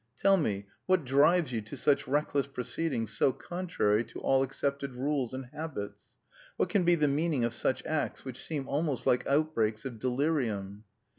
Tell 0.17 0.35
me, 0.35 0.65
what 0.87 1.05
drives 1.05 1.51
you 1.51 1.61
to 1.61 1.77
such 1.77 2.07
reckless 2.07 2.47
proceedings 2.47 3.15
so 3.15 3.31
contrary 3.31 4.03
to 4.05 4.19
all 4.19 4.41
accepted 4.41 4.95
rules 4.95 5.31
and 5.31 5.45
habits? 5.53 6.15
What 6.57 6.69
can 6.69 6.83
be 6.83 6.95
the 6.95 7.07
meaning 7.07 7.43
of 7.43 7.53
such 7.53 7.85
acts 7.85 8.25
which 8.25 8.43
seem 8.43 8.67
almost 8.67 9.05
like 9.05 9.27
outbreaks 9.27 9.85
of 9.85 9.99
delirium?" 9.99 10.85